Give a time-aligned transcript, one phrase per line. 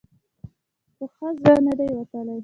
[0.97, 2.37] په ښه زړه نه دی وتلی.